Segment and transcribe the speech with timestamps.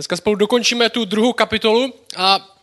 [0.00, 2.56] Dneska spolu dokončíme tu druhou kapitolu a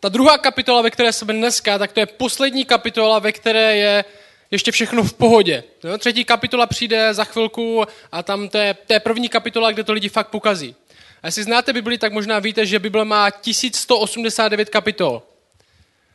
[0.00, 4.04] ta druhá kapitola, ve které jsme dneska, tak to je poslední kapitola, ve které je
[4.50, 5.64] ještě všechno v pohodě.
[5.84, 9.84] No, třetí kapitola přijde za chvilku a tam to je, to je první kapitola, kde
[9.84, 10.74] to lidi fakt pokazí.
[11.22, 15.22] A jestli znáte Bibli, tak možná víte, že Bible má 1189 kapitol.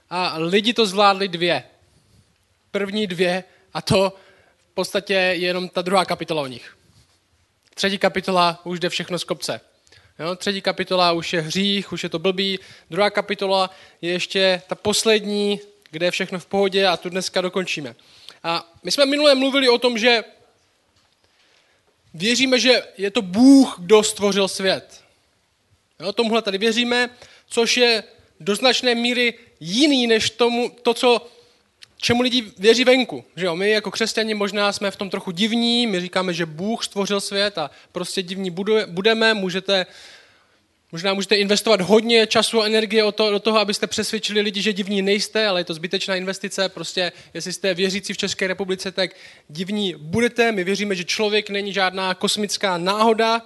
[0.10, 1.64] A lidi to zvládli dvě.
[2.72, 3.44] První dvě
[3.74, 4.14] a to
[4.72, 6.78] v podstatě je jenom ta druhá kapitola o nich.
[7.76, 9.62] Třetí kapitola už jde všechno z kopce.
[10.22, 12.60] Jo, třetí kapitola už je hřích, už je to blbý.
[12.90, 13.70] Druhá kapitola
[14.02, 15.60] je ještě ta poslední,
[15.92, 17.96] kde je všechno v pohodě a tu dneska dokončíme.
[18.44, 20.24] A my jsme minule mluvili o tom, že
[22.14, 25.02] věříme, že je to Bůh, kdo stvořil svět.
[26.00, 27.10] Jo, tomuhle tady věříme,
[27.48, 28.04] což je
[28.40, 31.28] do značné míry jiný než tomu, to, co,
[32.02, 33.24] čemu lidi věří venku.
[33.36, 33.56] Že jo?
[33.56, 37.58] My jako křesťani možná jsme v tom trochu divní, my říkáme, že Bůh stvořil svět
[37.58, 38.52] a prostě divní
[38.88, 39.86] budeme, můžete
[40.94, 45.48] Možná můžete investovat hodně času a energie do toho, abyste přesvědčili lidi, že divní nejste,
[45.48, 46.70] ale je to zbytečná investice.
[46.70, 49.12] Prostě, jestli jste věřící v České republice, tak
[49.50, 50.52] divní budete.
[50.52, 53.42] My věříme, že člověk není žádná kosmická náhoda,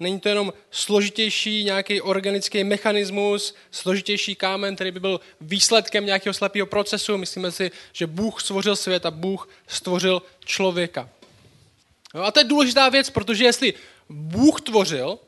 [0.00, 6.66] není to jenom složitější nějaký organický mechanismus, složitější kámen, který by byl výsledkem nějakého slepého
[6.66, 7.18] procesu.
[7.18, 11.08] Myslíme si, že Bůh stvořil svět a Bůh stvořil člověka.
[12.14, 13.74] No a to je důležitá věc, protože jestli
[14.08, 15.18] Bůh tvořil,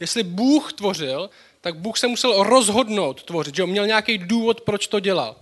[0.00, 4.86] Jestli Bůh tvořil, tak Bůh se musel rozhodnout tvořit, že on měl nějaký důvod, proč
[4.86, 5.36] to dělal.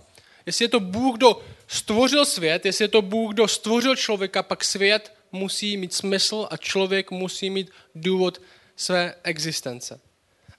[0.45, 4.63] Jestli je to Bůh, kdo stvořil svět, jestli je to Bůh, kdo stvořil člověka, pak
[4.63, 8.41] svět musí mít smysl a člověk musí mít důvod
[8.75, 9.99] své existence.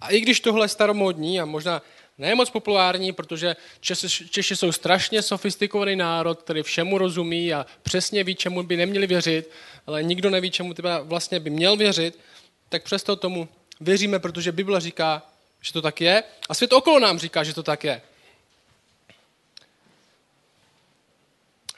[0.00, 1.82] A i když tohle je staromodní a možná
[2.18, 8.24] ne moc populární, protože Češi, Češi jsou strašně sofistikovaný národ, který všemu rozumí a přesně
[8.24, 9.50] ví, čemu by neměli věřit,
[9.86, 12.18] ale nikdo neví, čemu teda vlastně by měl věřit,
[12.68, 13.48] tak přesto tomu
[13.80, 15.22] Věříme, protože Bible říká,
[15.60, 18.02] že to tak je a svět okolo nám říká, že to tak je.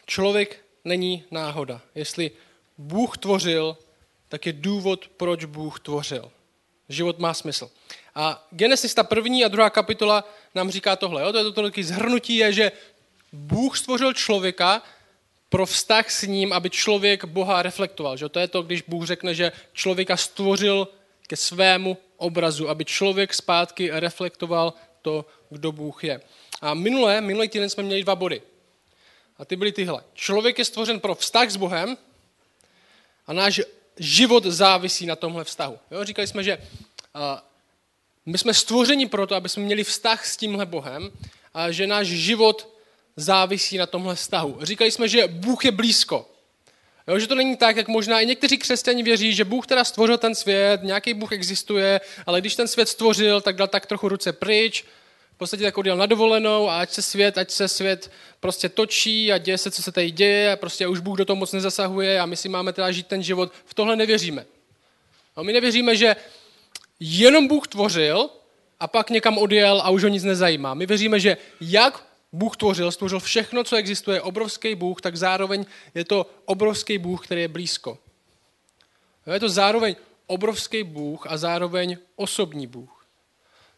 [0.07, 1.81] Člověk není náhoda.
[1.95, 2.31] Jestli
[2.79, 3.77] Bůh tvořil,
[4.29, 6.33] tak je důvod, proč Bůh tvořil.
[6.89, 7.71] Život má smysl.
[8.15, 11.23] A Genesis, ta první a druhá kapitola, nám říká tohle.
[11.23, 11.33] Jo?
[11.33, 12.73] To je to taky zhrnutí, je, že
[13.33, 14.83] Bůh stvořil člověka
[15.49, 18.17] pro vztah s ním, aby člověk Boha reflektoval.
[18.17, 18.29] Že?
[18.29, 20.89] To je to, když Bůh řekne, že člověka stvořil
[21.27, 26.21] ke svému obrazu, aby člověk zpátky reflektoval to, kdo Bůh je.
[26.61, 28.43] A minulé, minulý týden jsme měli dva body.
[29.39, 30.03] A ty byly tyhle.
[30.15, 31.97] Člověk je stvořen pro vztah s Bohem
[33.27, 33.61] a náš
[33.99, 35.79] život závisí na tomhle vztahu.
[35.91, 36.05] Jo?
[36.05, 36.59] Říkali jsme, že
[38.27, 41.11] my jsme stvořeni proto, aby jsme měli vztah s tímhle Bohem
[41.55, 42.77] a že náš život
[43.17, 44.59] závisí na tomhle vztahu.
[44.63, 46.31] Říkali jsme, že Bůh je blízko.
[47.09, 50.19] Jo, že to není tak, jak možná i někteří křesťani věří, že Bůh teda stvořil
[50.19, 54.33] ten svět, nějaký Bůh existuje, ale když ten svět stvořil, tak dal tak trochu ruce
[54.33, 54.85] pryč,
[55.37, 58.11] v podstatě tak odjel na dovolenou a ať se svět, ať se svět
[58.41, 61.37] prostě točí a děje se, co se tady děje a prostě už Bůh do toho
[61.37, 63.53] moc nezasahuje a my si máme teda žít ten život.
[63.65, 64.47] V tohle nevěříme.
[65.37, 66.17] No, my nevěříme, že
[67.01, 68.31] jenom Bůh tvořil
[68.81, 70.75] a pak někam odjel a už ho nic nezajímá.
[70.75, 75.65] My věříme, že jak Bůh tvořil, stvořil všechno, co existuje, obrovský Bůh, tak zároveň
[75.95, 77.99] je to obrovský Bůh, který je blízko.
[79.33, 79.97] Je to zároveň
[80.27, 82.96] obrovský Bůh a zároveň osobní Bůh.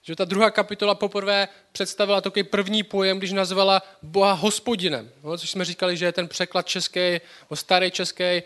[0.03, 5.11] Že ta druhá kapitola poprvé představila takový první pojem, když nazvala Boha hospodinem.
[5.23, 7.21] No, což jsme říkali, že je ten překlad český,
[7.55, 8.43] starý český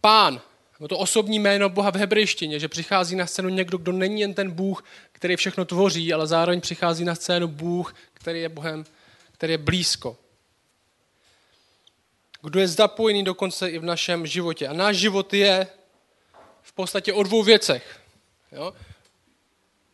[0.00, 0.40] pán.
[0.80, 4.34] No to osobní jméno Boha v hebrejštině, že přichází na scénu někdo, kdo není jen
[4.34, 8.84] ten Bůh, který všechno tvoří, ale zároveň přichází na scénu Bůh, který je Bohem
[9.42, 10.16] který je blízko.
[12.42, 14.68] Kdo je zapojený dokonce i v našem životě.
[14.68, 15.66] A náš život je
[16.62, 18.00] v podstatě o dvou věcech.
[18.52, 18.72] Jo?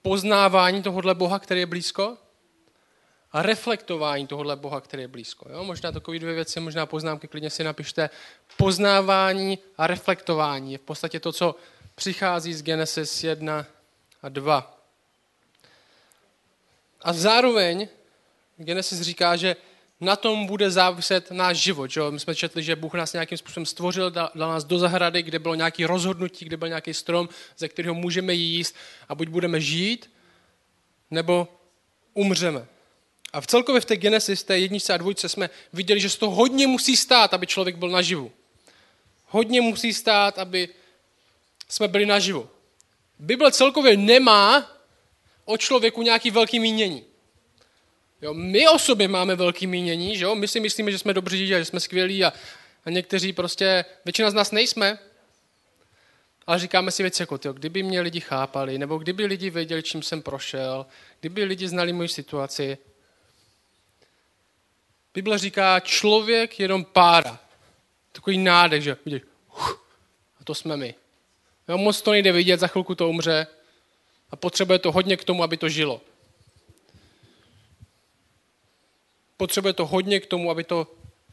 [0.09, 2.17] Poznávání tohohle Boha, který je blízko,
[3.33, 5.49] a reflektování tohohle Boha, který je blízko.
[5.53, 5.65] Jo?
[5.65, 8.11] Možná takové dvě věci, možná poznámky, klidně si napište.
[8.57, 11.55] Poznávání a reflektování je v podstatě to, co
[11.95, 13.67] přichází z Genesis 1
[14.23, 14.81] a 2.
[17.03, 17.89] A zároveň
[18.57, 19.57] Genesis říká, že
[20.01, 21.91] na tom bude záviset náš život.
[21.91, 22.01] Že?
[22.11, 25.55] My jsme četli, že Bůh nás nějakým způsobem stvořil, dal, nás do zahrady, kde bylo
[25.55, 27.29] nějaké rozhodnutí, kde byl nějaký strom,
[27.59, 28.75] ze kterého můžeme jíst
[29.09, 30.11] a buď budeme žít,
[31.11, 31.49] nebo
[32.15, 32.67] umřeme.
[33.33, 36.35] A v celkově v té Genesis, té jedničce a dvojce jsme viděli, že z toho
[36.35, 38.33] hodně musí stát, aby člověk byl naživu.
[39.27, 40.69] Hodně musí stát, aby
[41.69, 42.49] jsme byli naživu.
[43.19, 44.71] Bible celkově nemá
[45.45, 47.05] o člověku nějaký velký mínění.
[48.23, 50.35] Jo, my o sobě máme velký mínění, že jo?
[50.35, 52.33] my si myslíme, že jsme dobří a že jsme skvělí a,
[52.85, 54.99] a někteří prostě, většina z nás nejsme.
[56.47, 60.03] ale říkáme si věci jako, tyjo, kdyby mě lidi chápali, nebo kdyby lidi věděli, čím
[60.03, 60.87] jsem prošel,
[61.21, 62.79] kdyby lidi znali moji situaci.
[65.15, 67.41] Bible říká, člověk jenom pára.
[68.13, 69.23] Takový nádech, že vidíš,
[70.41, 70.95] a to jsme my.
[71.69, 73.47] Jo, moc to nejde vidět, za chvilku to umře
[74.31, 76.01] a potřebuje to hodně k tomu, aby to žilo.
[79.39, 80.87] Potřebuje to hodně k tomu, aby to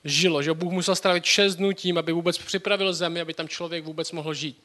[0.04, 0.44] žilo.
[0.44, 4.12] Že Bůh musel strávit šest dnů tím, aby vůbec připravil zemi, aby tam člověk vůbec
[4.12, 4.58] mohl žít.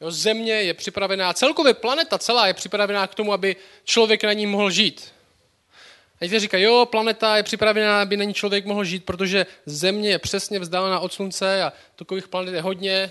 [0.00, 4.46] Jo, země je připravená, celkově planeta celá je připravená k tomu, aby člověk na ní
[4.46, 5.12] mohl žít.
[6.20, 10.10] A někteří říkají, jo, planeta je připravená, aby na ní člověk mohl žít, protože země
[10.10, 13.10] je přesně vzdálená od slunce a takových planet je hodně.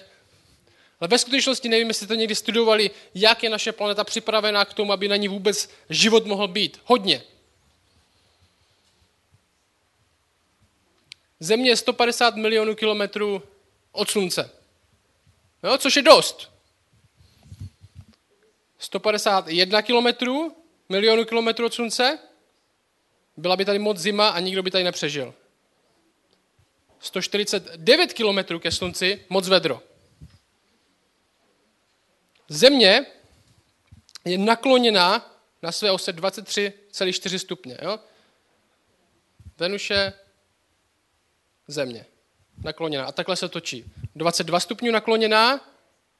[1.00, 4.94] Ale ve skutečnosti nevím, jestli to někdy studovali, jak je naše planeta připravená k tomu,
[4.94, 6.80] aby na ní vůbec život mohl být.
[6.86, 7.22] Hodně.
[11.44, 13.44] Země je 150 milionů kilometrů
[13.92, 14.52] od slunce.
[15.64, 16.52] Jo, což je dost.
[18.80, 20.56] 151 kilometrů,
[20.90, 22.20] milionů kilometrů od slunce,
[23.38, 25.34] byla by tady moc zima a nikdo by tady nepřežil.
[27.00, 29.82] 149 kilometrů ke slunci, moc vedro.
[32.50, 33.06] Země
[34.26, 37.78] je nakloněná na své ose 23,4 stupně.
[37.82, 38.00] Jo?
[39.58, 40.14] Venuše,
[41.72, 42.06] země.
[42.64, 43.06] Nakloněná.
[43.06, 43.86] A takhle se točí.
[44.16, 45.62] 22 stupňů nakloněná,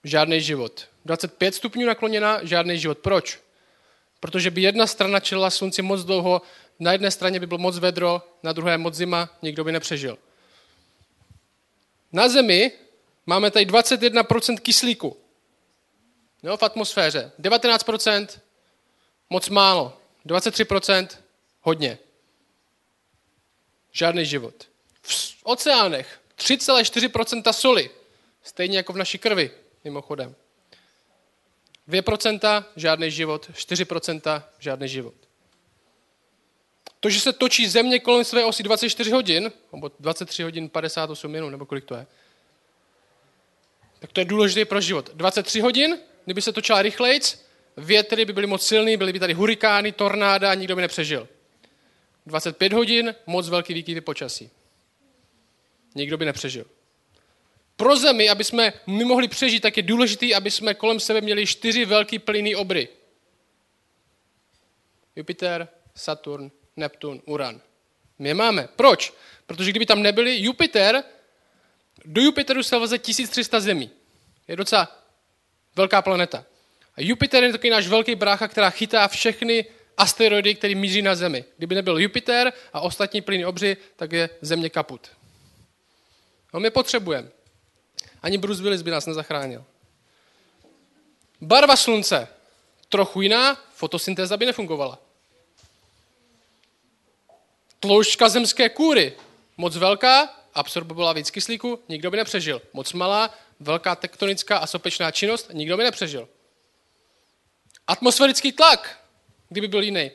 [0.04, 0.88] žádný život.
[1.06, 2.98] 25 stupňů nakloněná, žádný život.
[2.98, 3.40] Proč?
[4.20, 6.42] Protože by jedna strana čelila slunci moc dlouho,
[6.80, 10.18] na jedné straně by bylo moc vedro, na druhé moc zima, nikdo by nepřežil.
[12.12, 12.72] Na Zemi
[13.26, 15.18] máme tady 21% kyslíku
[16.44, 17.32] jo, v atmosféře.
[17.40, 18.28] 19%
[19.30, 19.98] moc málo.
[20.26, 21.08] 23%
[21.62, 21.98] hodně.
[23.92, 24.71] Žádný život.
[25.02, 27.90] V oceánech 3,4% soli.
[28.44, 29.52] Stejně jako v naší krvi,
[29.84, 30.36] mimochodem.
[31.90, 35.14] 2% žádný život, 4% žádný život.
[37.00, 41.50] To, že se točí země kolem své osy 24 hodin, nebo 23 hodin 58 minut,
[41.50, 42.08] nebo kolik to je,
[44.00, 45.10] tak to je důležité pro život.
[45.14, 47.46] 23 hodin, kdyby se točila rychlejc,
[47.78, 51.28] větry by byly moc silný, byly by tady hurikány, tornáda a nikdo by nepřežil.
[52.26, 54.50] 25 hodin, moc velký výkyvy počasí.
[55.96, 56.66] Nikdo by nepřežil.
[57.76, 61.46] Pro zemi, aby jsme my mohli přežít, tak je důležité, aby jsme kolem sebe měli
[61.46, 62.88] čtyři velký plynný obry.
[65.16, 67.62] Jupiter, Saturn, Neptun, Uran.
[68.20, 68.70] My je máme.
[68.76, 69.14] Proč?
[69.46, 71.04] Protože kdyby tam nebyli, Jupiter,
[72.06, 73.90] do Jupiteru se veze 1300 zemí.
[74.48, 75.06] Je docela
[75.76, 76.46] velká planeta.
[76.96, 79.66] A Jupiter je takový náš velký brácha, která chytá všechny
[79.98, 81.46] asteroidy, které míří na Zemi.
[81.58, 85.10] Kdyby nebyl Jupiter a ostatní plyny obři, tak je Země kaput.
[86.54, 87.30] No my potřebujeme.
[88.22, 89.66] Ani Bruce Willis by nás nezachránil.
[91.42, 92.28] Barva slunce.
[92.90, 95.00] Trochu jiná, fotosyntéza by nefungovala.
[97.80, 99.14] Tloušťka zemské kůry.
[99.58, 102.62] Moc velká, absorbovala víc kyslíku, nikdo by nepřežil.
[102.74, 106.30] Moc malá, velká tektonická a sopečná činnost, nikdo by nepřežil.
[107.88, 109.00] Atmosférický tlak,
[109.50, 110.12] kdyby byl jiný.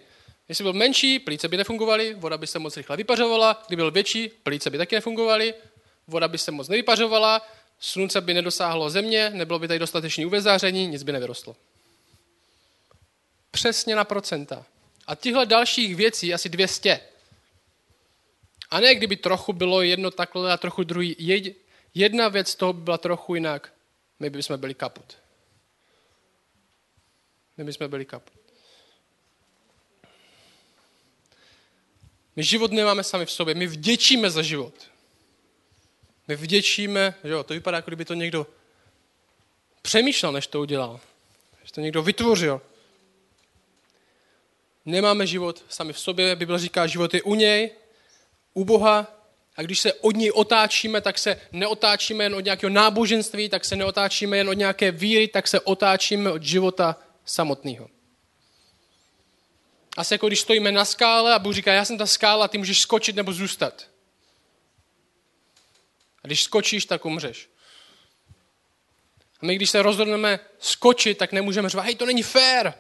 [0.49, 4.29] Jestli byl menší, plíce by nefungovaly, voda by se moc rychle vypařovala, kdyby byl větší,
[4.29, 5.55] plíce by taky nefungovaly,
[6.07, 7.43] voda by se moc nevypařovala,
[7.81, 11.57] slunce by nedosáhlo země, nebylo by tady dostatečné uvezáření, nic by nevyrostlo.
[13.51, 14.67] Přesně na procenta.
[15.07, 17.01] A těchto dalších věcí asi 200.
[18.71, 21.17] A ne, kdyby trochu bylo jedno takhle a trochu druhý.
[21.95, 23.73] Jedna věc toho by byla trochu jinak.
[24.21, 25.17] My bychom byli kaput.
[27.57, 28.41] My bychom byli kaput.
[32.37, 34.75] My život nemáme sami v sobě, my vděčíme za život.
[36.29, 38.47] My vděčíme, že jo, to vypadá, jako kdyby to někdo
[39.83, 41.01] přemýšlel, než to udělal.
[41.65, 42.61] Že to někdo vytvořil.
[44.85, 47.71] Nemáme život sami v sobě, Bible říká, život je u něj,
[48.55, 49.13] u Boha,
[49.57, 53.77] a když se od něj otáčíme, tak se neotáčíme jen od nějakého náboženství, tak se
[53.77, 57.89] neotáčíme jen od nějaké víry, tak se otáčíme od života samotného.
[59.97, 62.81] Asi jako když stojíme na skále a Bůh říká, já jsem ta skála, ty můžeš
[62.81, 63.89] skočit nebo zůstat.
[66.27, 67.49] Když skočíš, tak umřeš.
[69.41, 72.75] A my, když se rozhodneme skočit, tak nemůžeme říct, hej, to není fér.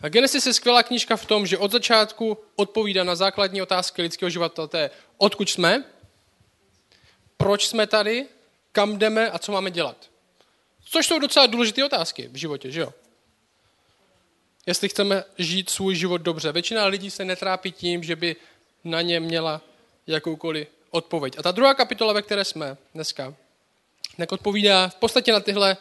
[0.00, 4.30] A Genesis je skvělá knížka v tom, že od začátku odpovídá na základní otázky lidského
[4.30, 4.66] života.
[4.66, 5.84] To je, odkud jsme,
[7.36, 8.26] proč jsme tady,
[8.72, 10.10] kam jdeme a co máme dělat.
[10.84, 12.92] Což jsou docela důležité otázky v životě, že jo?
[14.66, 16.52] Jestli chceme žít svůj život dobře.
[16.52, 18.36] Většina lidí se netrápí tím, že by
[18.84, 19.60] na ně měla
[20.06, 21.38] jakoukoliv odpověď.
[21.38, 23.34] A ta druhá kapitola, ve které jsme dneska,
[24.16, 25.76] tak odpovídá v podstatě na tyhle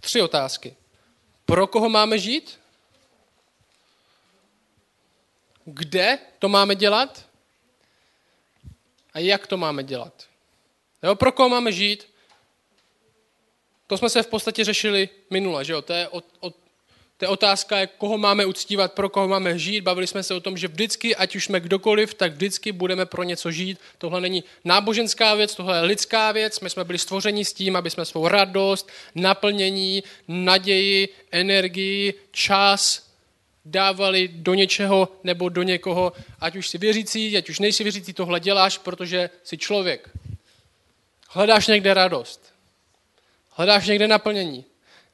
[0.00, 0.76] tři otázky.
[1.46, 2.60] Pro koho máme žít?
[5.64, 7.26] Kde to máme dělat?
[9.14, 10.26] A jak to máme dělat?
[11.02, 12.06] Jo, pro koho máme žít?
[13.86, 15.82] To jsme se v podstatě řešili minule, že jo?
[15.82, 16.52] To je, o, o,
[17.24, 19.80] to je otázka, jak koho máme uctívat, pro koho máme žít.
[19.80, 23.22] Bavili jsme se o tom, že vždycky, ať už jsme kdokoliv, tak vždycky budeme pro
[23.22, 23.80] něco žít.
[23.98, 26.60] Tohle není náboženská věc, tohle je lidská věc.
[26.60, 33.08] My jsme byli stvořeni s tím, aby jsme svou radost, naplnění, naději, energii, čas
[33.64, 38.40] dávali do něčeho nebo do někoho, ať už si věřící, ať už nejsi věřící, tohle
[38.40, 40.10] děláš, protože jsi člověk.
[41.28, 42.54] Hledáš někde radost.
[43.50, 44.64] Hledáš někde naplnění.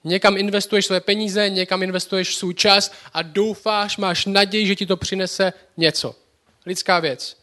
[0.05, 4.97] Někam investuješ své peníze, někam investuješ svůj čas a doufáš, máš naději, že ti to
[4.97, 6.15] přinese něco.
[6.67, 7.41] Lidská věc.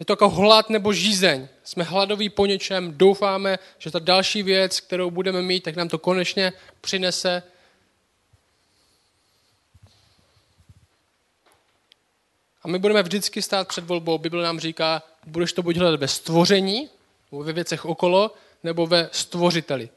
[0.00, 1.48] Je to jako hlad nebo žízeň.
[1.64, 5.98] Jsme hladoví po něčem, doufáme, že ta další věc, kterou budeme mít, tak nám to
[5.98, 7.42] konečně přinese.
[12.62, 14.18] A my budeme vždycky stát před volbou.
[14.18, 16.88] Bible nám říká, budeš to buď hledat ve stvoření,
[17.32, 19.88] ve věcech okolo, nebo ve stvořiteli.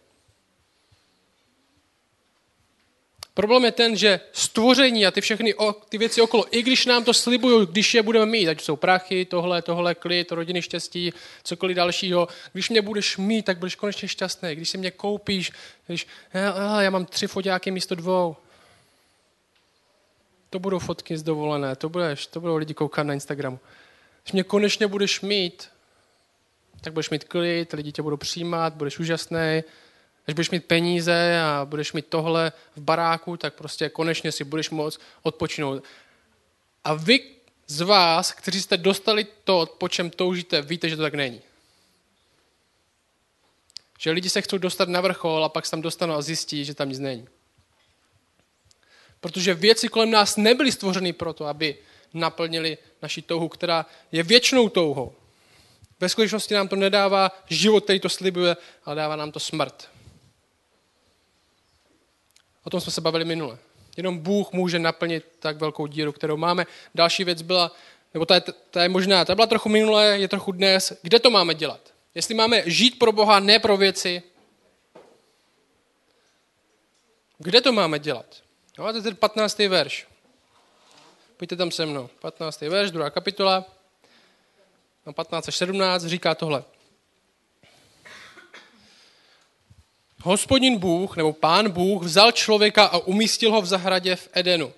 [3.40, 5.56] Problém je ten, že stvoření a ty všechny
[5.90, 9.26] ty věci okolo, i když nám to slibují, když je budeme mít, ať jsou prachy,
[9.26, 14.56] tohle, tohle, klid, rodiny štěstí, cokoliv dalšího, když mě budeš mít, tak budeš konečně šťastný.
[14.56, 15.52] Když si mě koupíš,
[15.88, 18.36] když já, já mám tři foťáky místo dvou,
[20.50, 23.60] to budou fotky z dovolené, to, budeš, to budou lidi koukat na Instagramu.
[24.24, 25.70] Když mě konečně budeš mít,
[26.82, 29.64] tak budeš mít klid, lidi tě budou přijímat, budeš úžasný.
[30.30, 34.70] Když budeš mít peníze a budeš mít tohle v baráku, tak prostě konečně si budeš
[34.70, 35.84] moct odpočinout.
[36.84, 37.20] A vy
[37.68, 41.42] z vás, kteří jste dostali to, po čem toužíte, víte, že to tak není.
[44.00, 46.74] Že lidi se chcou dostat na vrchol a pak se tam dostanou a zjistí, že
[46.74, 47.28] tam nic není.
[49.20, 51.76] Protože věci kolem nás nebyly stvořeny proto, aby
[52.14, 55.14] naplnili naši touhu, která je věčnou touhou.
[56.00, 59.90] Ve skutečnosti nám to nedává život, který to slibuje, ale dává nám to smrt.
[62.64, 63.58] O tom jsme se bavili minule.
[63.98, 66.66] Jenom Bůh může naplnit tak velkou díru, kterou máme.
[66.96, 67.72] Další věc byla,
[68.14, 70.94] nebo ta je, ta je možná, ta byla trochu minule, je trochu dnes.
[71.02, 71.94] Kde to máme dělat?
[72.16, 74.24] Jestli máme žít pro Boha, ne pro věci,
[77.38, 78.26] kde to máme dělat?
[78.78, 79.60] No a to je ten 15.
[79.60, 80.08] verš.
[81.38, 82.10] Pojďte tam se mnou.
[82.20, 82.62] 15.
[82.62, 83.66] verš, druhá kapitola.
[85.14, 86.64] 15 až 17 říká tohle.
[90.24, 94.74] Hospodin Bůh, nebo pán Bůh, vzal člověka a umístil ho v zahradě v Edenu,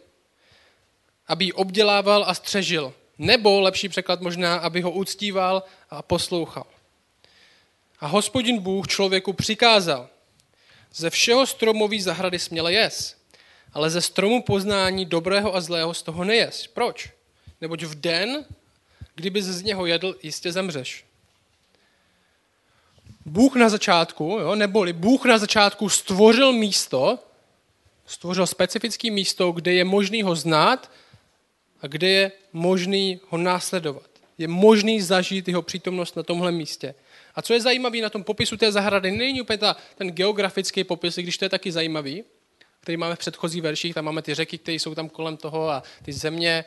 [1.27, 2.93] aby ji obdělával a střežil.
[3.17, 6.65] Nebo, lepší překlad možná, aby ho uctíval a poslouchal.
[7.99, 10.09] A hospodin Bůh člověku přikázal,
[10.93, 13.15] ze všeho stromový zahrady směle jes,
[13.73, 16.67] ale ze stromu poznání dobrého a zlého z toho nejes.
[16.67, 17.09] Proč?
[17.61, 18.45] Neboť v den,
[19.15, 21.05] kdyby z něho jedl, jistě zemřeš.
[23.25, 27.19] Bůh na začátku, jo, neboli Bůh na začátku stvořil místo,
[28.05, 30.91] stvořil specifické místo, kde je možný ho znát
[31.81, 34.09] a kde je možný ho následovat.
[34.37, 36.95] Je možný zažít jeho přítomnost na tomhle místě.
[37.35, 41.15] A co je zajímavé na tom popisu té zahrady, není úplně ta, ten geografický popis,
[41.15, 42.23] když to je taky zajímavý,
[42.79, 45.83] který máme v předchozích verších, tam máme ty řeky, které jsou tam kolem toho a
[46.03, 46.65] ty země,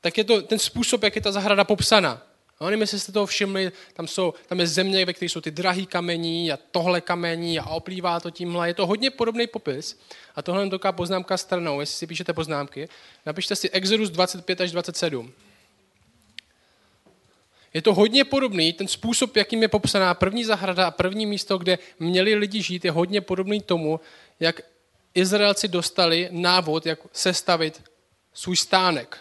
[0.00, 2.22] tak je to ten způsob, jak je ta zahrada popsaná.
[2.66, 5.50] A nevím, jestli jste toho všimli, tam, jsou, tam je země, ve které jsou ty
[5.50, 8.68] drahý kamení a tohle kamení a oplývá to tímhle.
[8.68, 10.00] Je to hodně podobný popis.
[10.34, 12.88] A tohle je taková poznámka stranou, jestli si píšete poznámky.
[13.26, 15.32] Napište si Exodus 25 až 27.
[17.74, 21.78] Je to hodně podobný, ten způsob, jakým je popsaná první zahrada a první místo, kde
[21.98, 24.00] měli lidi žít, je hodně podobný tomu,
[24.40, 24.60] jak
[25.14, 27.82] Izraelci dostali návod, jak sestavit
[28.34, 29.18] svůj stánek,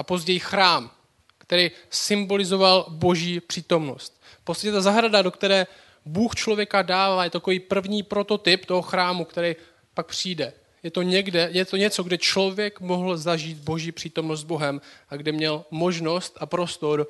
[0.00, 0.90] a později chrám,
[1.38, 4.22] který symbolizoval boží přítomnost.
[4.44, 5.66] Prostě ta zahrada, do které
[6.04, 9.56] Bůh člověka dává, je takový první prototyp toho chrámu, který
[9.94, 10.52] pak přijde.
[10.82, 15.16] Je to, někde, je to něco, kde člověk mohl zažít boží přítomnost s Bohem a
[15.16, 17.08] kde měl možnost a prostor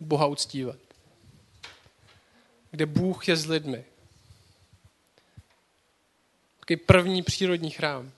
[0.00, 0.76] Boha uctívat.
[2.70, 3.84] Kde Bůh je s lidmi.
[6.60, 8.12] Takový první přírodní chrám.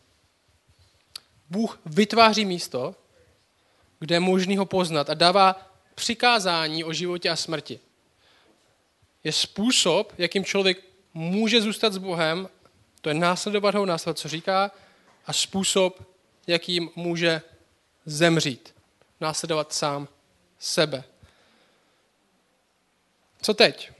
[1.50, 2.94] Bůh vytváří místo,
[4.04, 5.56] kde je možný ho poznat a dává
[5.94, 7.80] přikázání o životě a smrti.
[9.24, 10.78] Je způsob, jakým člověk
[11.14, 12.48] může zůstat s Bohem,
[13.00, 14.70] to je následovat ho, následovat, co říká,
[15.26, 16.02] a způsob,
[16.46, 17.42] jakým může
[18.06, 18.74] zemřít.
[19.20, 20.08] následovat sám
[20.58, 21.04] sebe.
[23.42, 23.92] Co teď?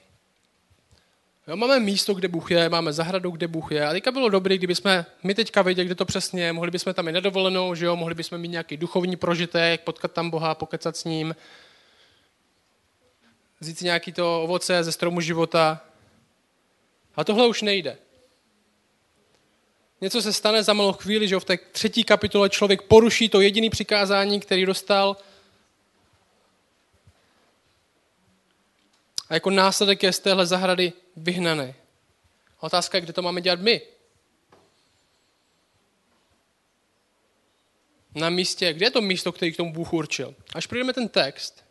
[1.49, 3.87] Jo, máme místo, kde Bůh je, máme zahradu, kde Bůh je.
[3.87, 6.95] A teďka bylo dobré, kdyby jsme my teďka věděli, kde to přesně je, mohli bychom
[6.95, 7.97] tam i nedovolenou, že jo?
[7.97, 11.37] mohli bychom mít nějaký duchovní prožitek, potkat tam Boha, pokecat s ním,
[13.61, 15.81] vzít si nějaký to ovoce ze stromu života.
[17.17, 17.99] A tohle už nejde.
[20.01, 23.71] Něco se stane za malou chvíli, že v té třetí kapitole člověk poruší to jediné
[23.71, 25.17] přikázání, který dostal.
[29.29, 31.75] A jako následek je z téhle zahrady vyhnaný.
[32.61, 33.83] Otázka je, kde to máme dělat my.
[38.15, 40.35] Na místě, kde je to místo, který k tomu Bůh určil.
[40.55, 41.65] Až přijdeme ten text,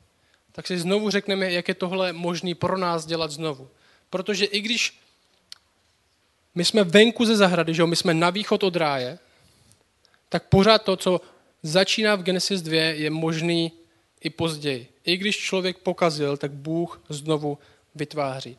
[0.51, 3.69] tak si znovu řekneme, jak je tohle možné pro nás dělat znovu.
[4.09, 4.99] Protože i když
[6.55, 9.19] my jsme venku ze zahrady, že my jsme na východ od ráje,
[10.29, 11.21] tak pořád to, co
[11.63, 13.71] začíná v Genesis 2, je možný
[14.21, 14.92] i později.
[15.05, 17.57] I když člověk pokazil, tak Bůh znovu
[17.95, 18.57] vytváří.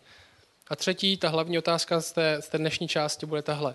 [0.68, 3.74] A třetí, ta hlavní otázka z té, z té dnešní části bude tahle.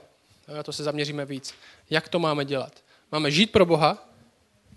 [0.59, 1.53] A to se zaměříme víc.
[1.89, 2.73] Jak to máme dělat?
[3.11, 4.09] Máme žít pro Boha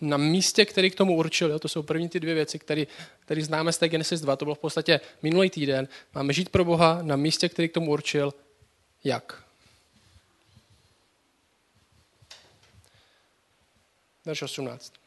[0.01, 1.59] na místě, který k tomu určil.
[1.59, 2.85] To jsou první ty dvě věci, které,
[3.21, 4.37] které známe z té Genesis 2.
[4.37, 5.89] To bylo v podstatě minulý týden.
[6.15, 8.35] Máme žít pro Boha na místě, který k tomu určil.
[9.05, 9.43] Jak?
[14.25, 15.02] Verš 18.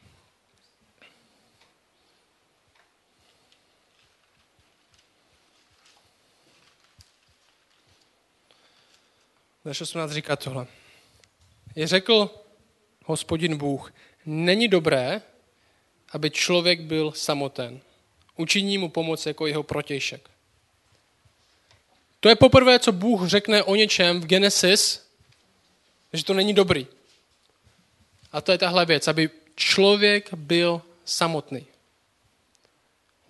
[9.66, 10.66] Verš 18 říká tohle.
[11.74, 12.30] Je řekl
[13.04, 13.92] hospodin Bůh,
[14.26, 15.22] není dobré,
[16.12, 17.80] aby člověk byl samoten.
[18.36, 20.30] Učiní mu pomoc jako jeho protějšek.
[22.20, 25.08] To je poprvé, co Bůh řekne o něčem v Genesis,
[26.12, 26.86] že to není dobrý.
[28.32, 31.66] A to je tahle věc, aby člověk byl samotný.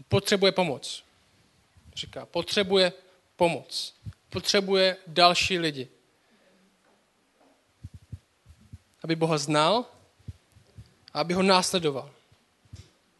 [0.09, 1.05] Potřebuje pomoc.
[1.95, 2.93] Říká, potřebuje
[3.37, 3.95] pomoc.
[4.31, 5.89] Potřebuje další lidi.
[9.07, 9.85] Aby Boha znal
[11.15, 12.11] a aby ho následoval.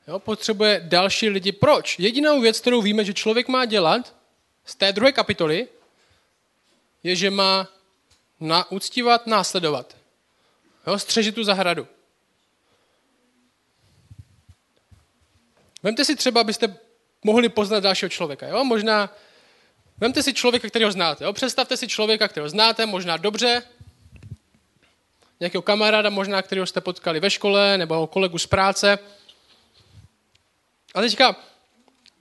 [0.09, 1.53] Jo, potřebuje další lidi.
[1.53, 1.99] Proč?
[1.99, 4.15] Jedinou věc, kterou víme, že člověk má dělat,
[4.65, 5.69] z té druhé kapitoly
[7.03, 7.69] je, že má
[8.41, 9.97] na, uctívat, následovat.
[10.87, 11.87] Jo, střežit tu zahradu.
[15.83, 16.79] Vemte si třeba, abyste
[17.25, 18.49] mohli poznat dalšího člověka.
[18.49, 18.65] Jo?
[18.65, 19.15] Možná,
[19.99, 21.25] vemte si člověka, kterého znáte.
[21.25, 21.33] Jo?
[21.33, 23.63] Představte si člověka, kterého znáte, možná dobře,
[25.41, 28.99] nějakého kamaráda, možná, kterého jste potkali ve škole, nebo kolegu z práce.
[30.95, 31.37] A teďka,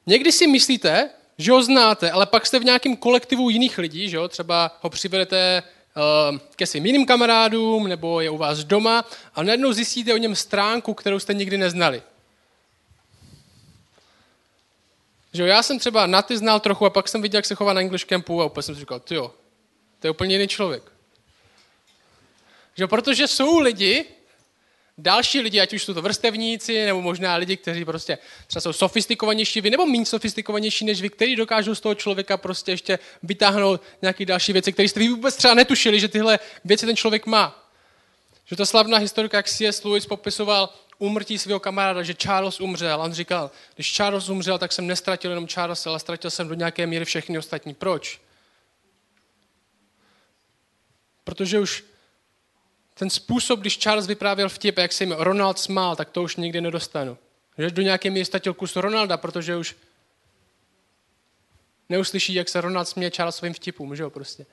[0.05, 4.17] někdy si myslíte, že ho znáte, ale pak jste v nějakém kolektivu jiných lidí, že
[4.17, 4.27] jo?
[4.27, 5.63] třeba ho přivedete
[6.31, 10.35] uh, ke svým jiným kamarádům, nebo je u vás doma a najednou zjistíte o něm
[10.35, 12.01] stránku, kterou jste nikdy neznali.
[15.33, 17.55] Že jo, já jsem třeba na ty znal trochu a pak jsem viděl, jak se
[17.55, 19.31] chová na English Campu a úplně jsem si říkal, jo,
[19.99, 20.94] to je úplně jiný člověk.
[22.77, 24.05] Že protože jsou lidi,
[24.97, 29.61] další lidi, ať už jsou to vrstevníci, nebo možná lidi, kteří prostě třeba jsou sofistikovanější
[29.61, 34.25] vy, nebo méně sofistikovanější než vy, kteří dokážou z toho člověka prostě ještě vytáhnout nějaké
[34.25, 37.71] další věci, které jste vy vůbec třeba netušili, že tyhle věci ten člověk má.
[38.45, 39.83] Že to slavná historika, jak C.S.
[39.83, 43.01] Lewis popisoval úmrtí svého kamaráda, že Charles umřel.
[43.01, 46.87] On říkal, když Charles umřel, tak jsem nestratil jenom Charles, ale ztratil jsem do nějaké
[46.87, 47.73] míry všechny ostatní.
[47.73, 48.21] Proč?
[51.23, 51.83] Protože už
[52.97, 56.61] ten způsob, když Charles vyprávěl vtip, jak se jim Ronald smál, tak to už nikdy
[56.61, 57.17] nedostanu.
[57.57, 59.75] Že do nějaké míry ztratil kus Ronalda, protože už
[61.89, 64.45] neuslyší, jak se Ronald směje Charlesovým vtipům, že jo, prostě.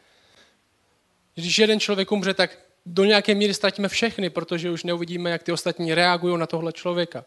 [1.34, 5.52] Když jeden člověk umře, tak do nějaké míry ztratíme všechny, protože už neuvidíme, jak ty
[5.52, 7.24] ostatní reagují na tohle člověka.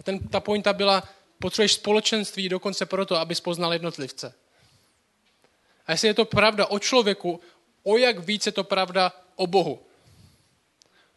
[0.00, 1.02] A ten, ta pointa byla,
[1.38, 4.34] potřebuješ společenství dokonce proto, aby poznal jednotlivce.
[5.86, 7.40] A jestli je to pravda o člověku,
[7.82, 9.86] o jak víc je to pravda o Bohu.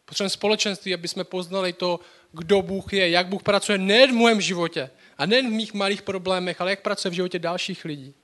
[0.04, 2.00] Potřebujeme společenství, aby jsme poznali to,
[2.32, 6.02] kdo Bůh je, jak Bůh pracuje nejen v mém životě a nejen v mých malých
[6.02, 8.14] problémech, ale jak pracuje v životě dalších lidí.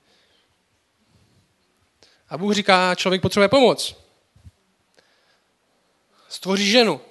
[2.29, 3.95] A Bůh říká, člověk potřebuje pomoc.
[6.29, 7.01] Stvoří ženu.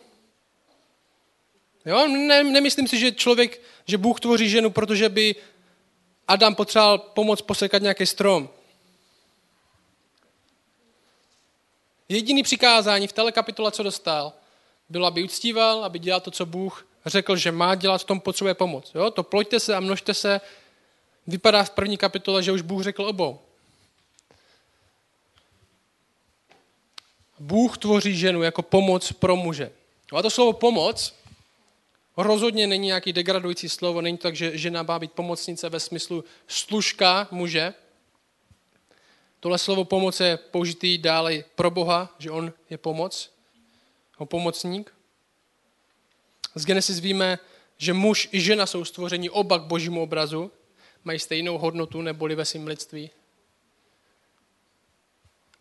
[1.86, 2.08] Jo?
[2.08, 5.34] Ne, nemyslím si, že člověk, že Bůh tvoří ženu, protože by
[6.28, 8.48] Adam potřeboval pomoc posekat nějaký strom.
[12.08, 14.32] Jediný přikázání v této kapitole, co dostal,
[14.88, 18.54] bylo, aby uctíval, aby dělal to, co Bůh řekl, že má dělat, v tom potřebuje
[18.54, 18.90] pomoc.
[18.94, 19.10] Jo?
[19.10, 20.40] To ploďte se a množte se.
[21.26, 23.38] Vypadá v první kapitole, že už Bůh řekl obou.
[27.38, 29.72] Bůh tvoří ženu jako pomoc pro muže.
[30.16, 31.14] A to slovo pomoc
[32.16, 36.24] Rozhodně není nějaký degradující slovo, není to tak, že žena má být pomocnice ve smyslu
[36.46, 37.74] služka muže.
[39.42, 43.30] Tohle slovo pomoc je použitý dále pro Boha, že on je pomoc,
[44.18, 44.94] on pomocník.
[46.54, 47.38] Z Genesis víme,
[47.78, 50.50] že muž i žena jsou stvořeni oba k božímu obrazu,
[51.04, 53.10] mají stejnou hodnotu neboli ve svým lidství.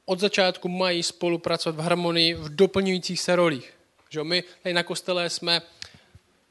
[0.06, 3.74] Od začátku mají spolupracovat v harmonii v doplňujících se rolích.
[4.10, 5.62] Že my tady na kostele jsme,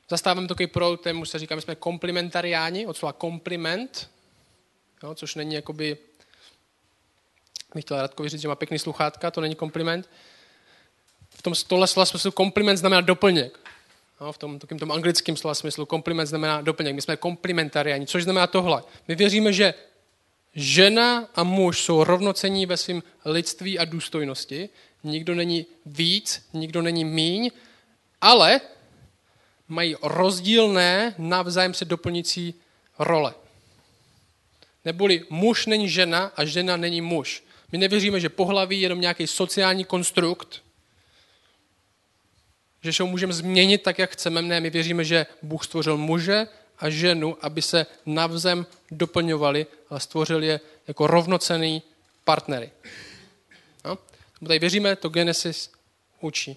[0.08, 4.10] zastáváme takový proud, mu se říká, my jsme komplementariáni, od slova kompliment,
[5.02, 5.98] jo, což není jakoby,
[7.74, 10.10] bych chtěl Radkovi říct, že má pěkný sluchátka, to není kompliment.
[11.30, 13.58] V tom tohle slova smyslu kompliment znamená doplněk.
[14.20, 16.94] No, v tom takým tom anglickém slova smyslu kompliment znamená doplněk.
[16.94, 18.82] My jsme komplementariáni, což znamená tohle.
[19.08, 19.74] My věříme, že
[20.54, 24.68] žena a muž jsou rovnocení ve svém lidství a důstojnosti.
[25.04, 27.50] Nikdo není víc, nikdo není míň,
[28.20, 28.60] ale
[29.68, 32.54] mají rozdílné, navzájem se doplnící
[32.98, 33.34] role.
[34.84, 37.42] Neboli muž není žena a žena není muž.
[37.72, 40.62] My nevěříme, že pohlaví je jenom nějaký sociální konstrukt,
[42.82, 44.42] že se ho můžeme změnit tak, jak chceme.
[44.42, 46.46] Ne, my věříme, že Bůh stvořil muže
[46.78, 51.82] a ženu, aby se navzem doplňovali a stvořil je jako rovnocený
[52.24, 52.70] partnery.
[53.84, 53.98] No?
[54.46, 55.70] Tady věříme, to Genesis
[56.20, 56.56] učí.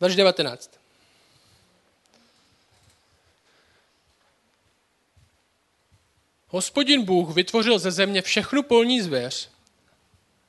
[0.00, 0.77] Verš 19.
[6.48, 9.48] Hospodin Bůh vytvořil ze země všechnu polní zvěř,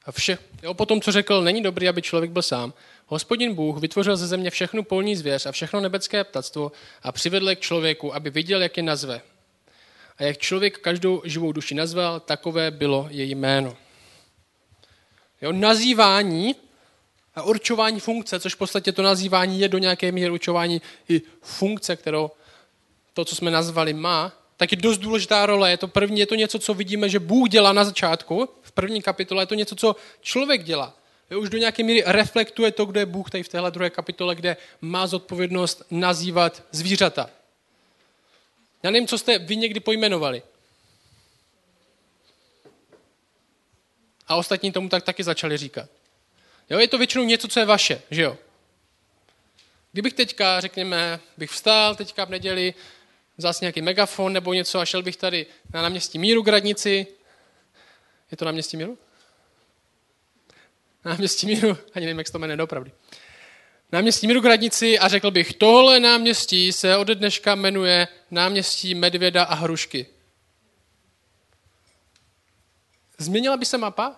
[0.05, 2.73] a vše, jo, potom, co řekl, není dobrý, aby člověk byl sám.
[3.05, 6.71] Hospodin Bůh vytvořil ze země všechnu polní zvěř a všechno nebeské ptactvo
[7.03, 9.21] a přivedl je k člověku, aby viděl, jak je nazve.
[10.17, 13.77] A jak člověk každou živou duši nazval, takové bylo její jméno.
[15.41, 16.55] Jo, nazývání
[17.35, 21.95] a určování funkce, což v podstatě to nazývání je do nějaké míry určování i funkce,
[21.95, 22.31] kterou
[23.13, 25.71] to, co jsme nazvali, má, tak je dost důležitá role.
[25.71, 29.01] Je to první, je to něco, co vidíme, že Bůh dělá na začátku, v první
[29.01, 30.93] kapitole, je to něco, co člověk dělá.
[31.29, 34.35] Je už do nějaké míry reflektuje to, kdo je Bůh tady v téhle druhé kapitole,
[34.35, 37.29] kde má zodpovědnost nazývat zvířata.
[38.83, 40.41] Já nevím, co jste vy někdy pojmenovali.
[44.27, 45.89] A ostatní tomu tak taky začali říkat.
[46.69, 48.37] Jo, je to většinou něco, co je vaše, že jo?
[49.91, 52.73] Kdybych teďka, řekněme, bych vstál teďka v neděli,
[53.41, 57.07] si nějaký megafon nebo něco a šel bych tady na náměstí Míru k radnici.
[58.31, 58.97] Je to náměstí Míru?
[61.05, 62.91] Náměstí Míru, ani nevím, jak se to jmenuje opravdu.
[63.91, 69.43] Náměstí Míru k radnici a řekl bych, tohle náměstí se ode dneška jmenuje náměstí Medvěda
[69.43, 70.05] a Hrušky.
[73.17, 74.15] Změnila by se mapa?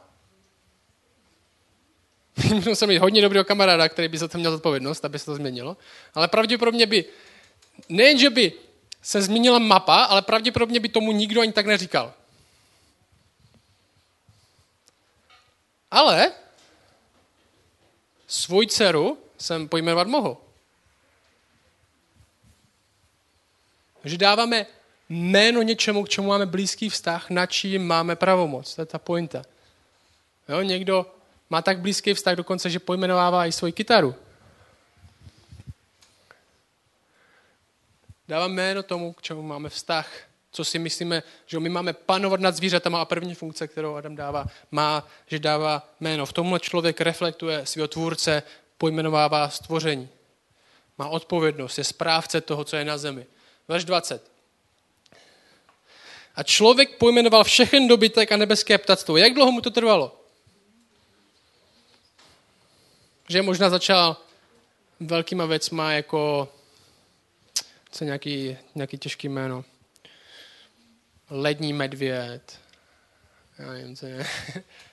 [2.70, 5.78] Musím mít hodně dobrého kamaráda, který by za to měl odpovědnost, aby se to změnilo.
[6.14, 7.06] Ale pravděpodobně by,
[7.90, 8.54] nejen, že by
[9.02, 12.14] se změnila mapa, ale pravděpodobně by tomu nikdo ani tak neříkal.
[15.92, 16.32] Ale
[18.28, 20.38] svou dceru jsem pojmenovat mohl.
[24.04, 24.66] Že dáváme
[25.10, 28.76] jméno něčemu, k čemu máme blízký vztah, na čím máme pravomoc.
[28.76, 29.44] To je ta pointa.
[30.50, 31.16] Jo, někdo
[31.50, 34.16] má tak blízký vztah dokonce, že pojmenovává i svoji kytaru.
[38.32, 40.12] Dávám jméno tomu, k čemu máme vztah,
[40.52, 44.46] co si myslíme, že my máme panovat nad zvířatama a první funkce, kterou Adam dává,
[44.72, 46.26] má, že dává jméno.
[46.26, 48.44] V tomhle člověk reflektuje svého tvůrce,
[48.78, 50.10] pojmenovává stvoření.
[50.98, 53.26] Má odpovědnost, je správce toho, co je na zemi.
[53.68, 54.32] Verš 20.
[56.36, 59.18] A člověk pojmenoval všechen dobytek a nebeské ptactvo.
[59.18, 60.22] Jak dlouho mu to trvalo?
[63.30, 64.18] Že možná začal
[65.00, 66.50] velkýma věcma jako
[67.92, 69.66] co nějaký, nějaký těžký jméno.
[71.30, 72.60] Lední medvěd,
[73.60, 74.26] já nevím, co je,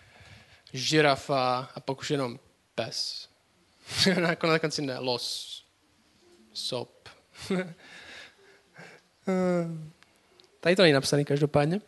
[0.72, 2.38] žirafa a pak už jenom
[2.74, 3.28] pes.
[4.20, 5.64] Na konci ne, los,
[6.52, 7.08] sop.
[10.60, 11.80] Tady to není napsaný každopádně.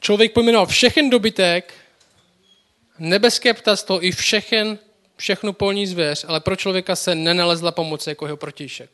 [0.00, 1.74] Člověk pojmenoval všechen dobytek,
[2.98, 4.78] nebeské ptastvo i všechen,
[5.16, 8.90] všechnu polní zvěř, ale pro člověka se nenalezla pomoc jako jeho protišek.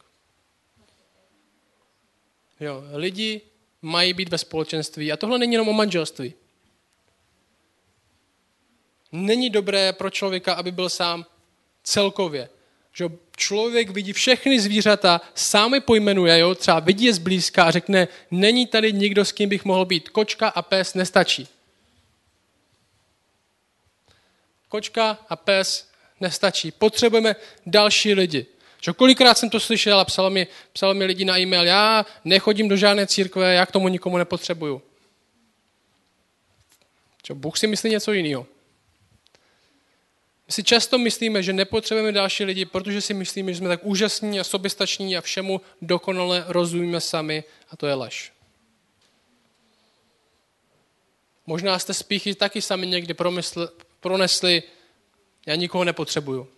[2.62, 3.40] Jo, lidi
[3.83, 6.35] mají být ve společenství a tohle není jenom o manželství.
[9.12, 11.27] Není dobré pro člověka, aby byl sám
[11.83, 12.48] celkově.
[12.92, 13.05] Že
[13.37, 16.55] člověk vidí všechny zvířata, sám je pojmenuje, jo?
[16.55, 20.09] třeba vidí je zblízka a řekne, není tady nikdo, s kým bych mohl být.
[20.09, 21.48] Kočka a pes nestačí.
[24.68, 25.88] Kočka a pes
[26.20, 26.70] nestačí.
[26.70, 28.46] Potřebujeme další lidi.
[28.83, 32.68] Čo kolikrát jsem to slyšel a psal mi, psal mi lidi na e-mail, já nechodím
[32.68, 34.83] do žádné církve, já k tomu nikomu nepotřebuju.
[37.23, 38.47] Čo, Bůh si myslí něco jiného.
[40.47, 44.40] My si často myslíme, že nepotřebujeme další lidi, protože si myslíme, že jsme tak úžasní
[44.40, 48.33] a soběstační a všemu dokonale rozumíme sami a to je lež.
[51.47, 54.62] Možná jste spíchy taky sami někdy promysl, pronesli,
[55.47, 56.49] já nikoho nepotřebuju.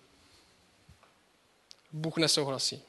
[1.94, 2.82] Bůh nesouhlasí.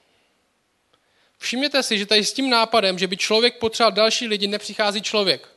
[1.38, 5.50] Všimněte si, že tady s tím nápadem, že by člověk potřeboval další lidi, nepřichází člověk.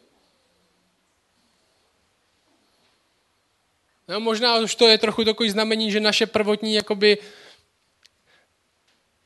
[4.08, 7.18] No, možná už to je trochu takový znamení, že naše prvotní jakoby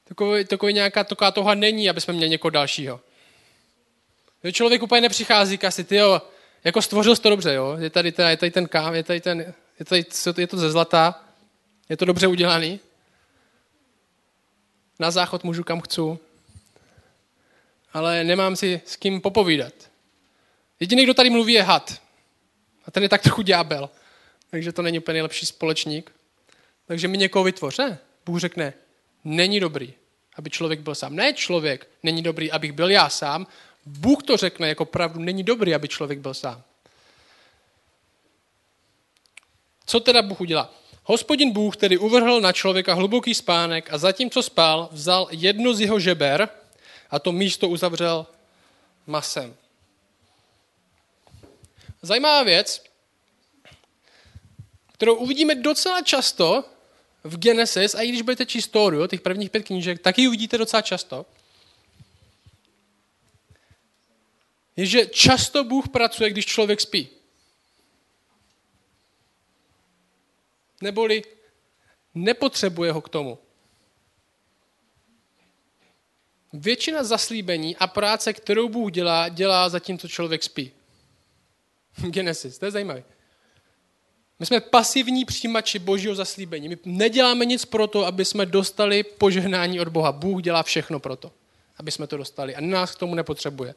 [0.04, 3.00] takový, takový nějaká taková toha není, aby jsme měli někoho dalšího.
[4.44, 6.22] Že člověk úplně nepřichází k asi, ty jo,
[6.64, 7.76] jako stvořil to dobře, jo?
[7.80, 10.04] Je tady, ten, je tady ten kám, je tady ten, je, tady,
[10.38, 11.24] je to ze zlata,
[11.88, 12.80] je to dobře udělaný.
[15.02, 16.00] Na záchod můžu kam chci,
[17.92, 19.74] ale nemám si s kým popovídat.
[20.80, 22.02] Jediný, kdo tady mluví, je had.
[22.84, 23.90] A ten je tak trochu ďábel.
[24.50, 26.12] Takže to není úplně nejlepší společník.
[26.86, 27.98] Takže mi někoho vytvoře.
[28.26, 28.74] Bůh řekne,
[29.24, 29.94] není dobrý,
[30.36, 31.16] aby člověk byl sám.
[31.16, 33.46] Ne člověk, není dobrý, abych byl já sám.
[33.86, 36.62] Bůh to řekne jako pravdu, není dobrý, aby člověk byl sám.
[39.86, 40.74] Co teda Bůh udělá?
[41.04, 46.00] Hospodin Bůh tedy uvrhl na člověka hluboký spánek a zatímco spál, vzal jedno z jeho
[46.00, 46.48] žeber
[47.10, 48.26] a to místo uzavřel
[49.06, 49.56] masem.
[52.02, 52.84] Zajímavá věc,
[54.92, 56.64] kterou uvidíme docela často
[57.24, 60.82] v Genesis, a i když budete číst Tóru, těch prvních pět knížek, taky uvidíte docela
[60.82, 61.26] často,
[64.76, 67.08] je, že často Bůh pracuje, když člověk spí.
[70.82, 71.22] Neboli
[72.14, 73.38] nepotřebuje ho k tomu.
[76.52, 80.72] Většina zaslíbení a práce, kterou Bůh dělá, dělá zatímco člověk spí.
[82.10, 83.04] Genesis, to je zajímavé.
[84.38, 86.68] My jsme pasivní přijímači božího zaslíbení.
[86.68, 90.12] My neděláme nic pro to, aby jsme dostali požehnání od Boha.
[90.12, 91.32] Bůh dělá všechno pro to,
[91.76, 92.56] aby jsme to dostali.
[92.56, 93.74] A nás k tomu nepotřebuje.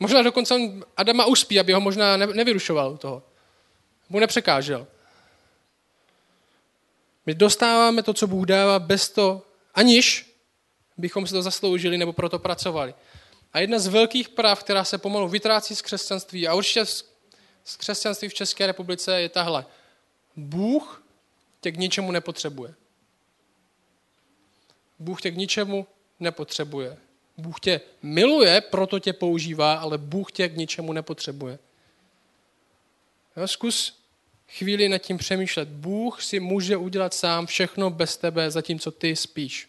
[0.00, 3.22] Možná dokonce on Adama uspí, aby ho možná nevyrušoval toho.
[4.08, 4.86] Mu nepřekážel.
[7.26, 10.36] My dostáváme to, co Bůh dává, bez to, aniž
[10.96, 12.94] bychom si to zasloužili nebo proto pracovali.
[13.52, 16.86] A jedna z velkých práv, která se pomalu vytrácí z křesťanství a určitě
[17.64, 19.66] z křesťanství v České republice je tahle.
[20.36, 21.02] Bůh
[21.60, 22.74] tě k ničemu nepotřebuje.
[24.98, 25.86] Bůh tě k ničemu
[26.20, 26.96] nepotřebuje.
[27.36, 31.58] Bůh tě miluje, proto tě používá, ale Bůh tě k ničemu nepotřebuje.
[33.36, 33.99] Jo, zkus
[34.50, 35.68] chvíli nad tím přemýšlet.
[35.68, 39.68] Bůh si může udělat sám všechno bez tebe, zatímco ty spíš.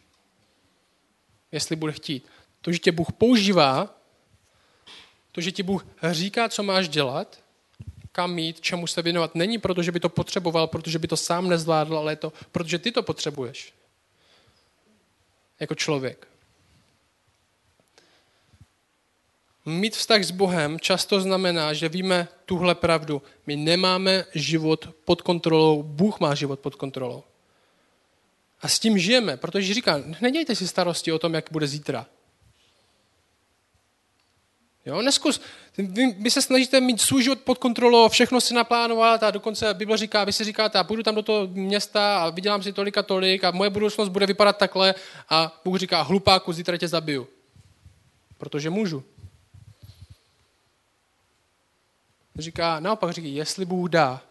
[1.51, 2.25] Jestli bude chtít.
[2.61, 3.95] To, že tě Bůh používá,
[5.31, 7.43] to, že ti Bůh říká, co máš dělat,
[8.11, 11.49] kam mít, čemu se věnovat, není proto, že by to potřeboval, protože by to sám
[11.49, 13.73] nezvládl, ale je to, protože ty to potřebuješ.
[15.59, 16.30] Jako člověk.
[19.65, 23.21] Mít vztah s Bohem často znamená, že víme tuhle pravdu.
[23.47, 27.23] My nemáme život pod kontrolou, Bůh má život pod kontrolou.
[28.61, 32.05] A s tím žijeme, protože říká, nedějte si starosti o tom, jak bude zítra.
[34.85, 35.41] Jo, neskus,
[35.77, 39.97] vy, vy se snažíte mít svůj život pod kontrolou, všechno si naplánovat a dokonce Bible
[39.97, 43.03] říká, vy si říkáte, a půjdu tam do toho města a vydělám si tolik a
[43.03, 44.95] tolik a moje budoucnost bude vypadat takhle
[45.29, 47.27] a Bůh říká, hlupáku, zítra tě zabiju.
[48.37, 49.03] Protože můžu.
[52.35, 54.21] Říká, naopak říká, jestli Bůh dá,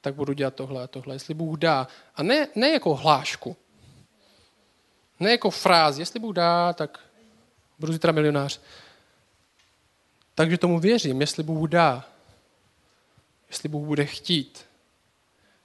[0.00, 1.14] tak budu dělat tohle a tohle.
[1.14, 1.88] Jestli Bůh dá.
[2.14, 3.56] A ne, ne jako hlášku.
[5.20, 6.02] Ne jako frázi.
[6.02, 7.00] Jestli Bůh dá, tak
[7.78, 8.60] budu zítra milionář.
[10.34, 12.08] Takže tomu věřím, jestli Bůh dá,
[13.48, 14.64] jestli Bůh bude chtít,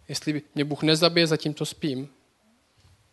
[0.08, 2.10] jestli mě Bůh nezabije za tím, co spím,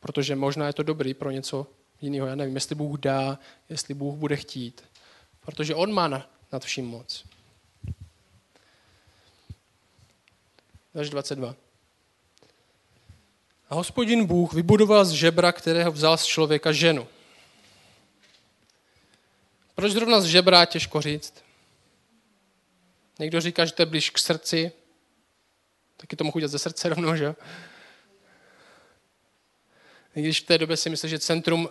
[0.00, 1.66] protože možná je to dobrý pro něco
[2.00, 4.85] jiného, já nevím, jestli Bůh dá, jestli Bůh bude chtít,
[5.40, 6.09] protože On má
[6.52, 7.24] nad vším moc.
[10.96, 11.56] Verš 22.
[13.68, 17.09] A hospodin Bůh vybudoval z žebra, kterého vzal z člověka ženu.
[19.74, 21.35] Proč zrovna z žebra, těžko říct.
[23.18, 24.72] Někdo říká, že to je blíž k srdci.
[25.96, 27.35] Taky to mohu udělat ze srdce rovnou, že
[30.14, 31.68] I když v té době si myslím, že centrum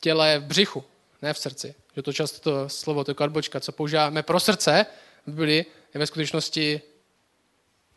[0.00, 0.84] těla je v břichu,
[1.22, 1.74] ne v srdci.
[1.96, 4.86] Že to často to slovo, to karbočka, co používáme pro srdce,
[5.26, 6.82] byly, je ve skutečnosti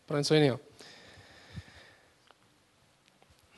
[0.05, 0.59] pro něco jiného.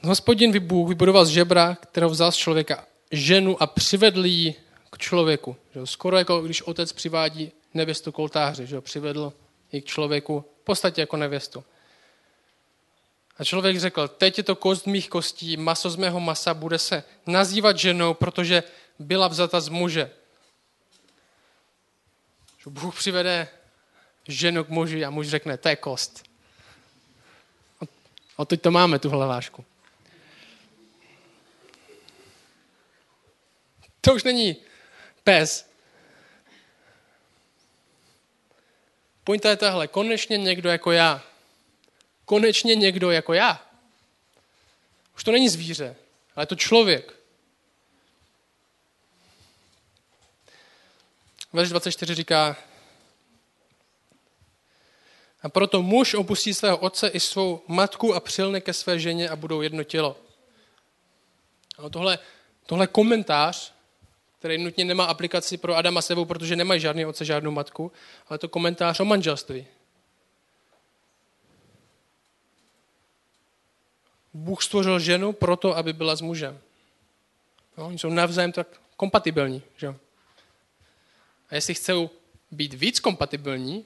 [0.04, 4.56] Hospodin Bůh vybudoval z žebra, kterou vzal z člověka ženu a přivedl ji
[4.92, 5.56] k člověku.
[5.76, 5.86] Že?
[5.86, 8.82] Skoro jako když otec přivádí nevěstu k oltáři, že?
[8.82, 9.34] přivedl
[9.72, 11.64] ji k člověku, v podstatě jako nevěstu.
[13.38, 17.04] A člověk řekl, teď je to kost mých kostí, maso z mého masa, bude se
[17.28, 18.64] nazývat ženou, protože
[19.00, 20.12] byla vzata z muže.
[22.64, 23.48] Že Bůh přivede
[24.28, 26.24] ženu k muži a muž řekne, to je kost.
[28.38, 29.66] A teď to máme, tu hlavášku.
[34.02, 34.56] To už není
[35.24, 35.70] pes.
[39.24, 39.88] Pointa je tahle.
[39.88, 41.24] Konečně někdo jako já.
[42.26, 43.68] Konečně někdo jako já.
[45.16, 45.96] Už to není zvíře,
[46.36, 47.14] ale je to člověk.
[51.54, 52.58] Verš 24 říká,
[55.48, 59.36] a proto muž opustí svého otce i svou matku a přilne ke své ženě a
[59.36, 60.18] budou jedno tělo.
[61.78, 62.20] A tohle,
[62.66, 63.74] tohle komentář
[64.40, 67.92] který nutně nemá aplikaci pro Adama s Evou, protože nemají žádný otce, žádnou matku,
[68.28, 69.66] ale to komentář o manželství.
[74.34, 76.60] Bůh stvořil ženu proto, aby byla s mužem.
[77.78, 79.62] No, oni jsou navzájem tak kompatibilní.
[79.78, 79.96] Že?
[81.50, 82.10] A jestli chcou
[82.52, 83.86] být víc kompatibilní,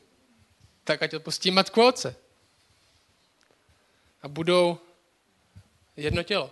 [0.84, 2.16] tak ať odpustí matku a otce.
[4.22, 4.78] A budou
[5.98, 6.52] jedno tělo.